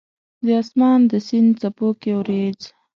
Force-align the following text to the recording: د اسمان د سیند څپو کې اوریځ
د 0.45 0.47
اسمان 0.61 0.99
د 1.11 1.13
سیند 1.27 1.51
څپو 1.61 1.87
کې 2.01 2.09
اوریځ 2.17 2.59